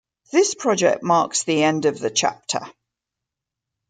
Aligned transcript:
This 0.31 0.55
project 0.55 1.03
marks 1.03 1.43
the 1.43 1.61
end 1.61 1.85
of 1.85 1.99
the 1.99 2.09
chapter. 2.09 2.61